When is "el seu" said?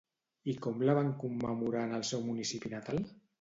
1.99-2.25